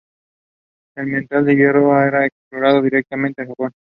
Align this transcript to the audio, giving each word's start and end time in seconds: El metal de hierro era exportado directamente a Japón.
El 0.95 1.05
metal 1.05 1.45
de 1.45 1.55
hierro 1.55 1.95
era 2.01 2.25
exportado 2.25 2.81
directamente 2.81 3.43
a 3.43 3.45
Japón. 3.45 3.71